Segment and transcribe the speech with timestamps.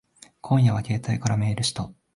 [0.41, 1.91] 今夜は携帯からメールした。